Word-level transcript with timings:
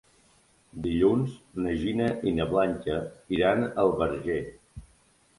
Dilluns 0.85 1.33
na 1.65 1.73
Gina 1.81 2.07
i 2.31 2.33
na 2.37 2.47
Blanca 2.53 2.95
iran 3.37 3.61
al 3.83 3.93
Verger. 4.01 4.39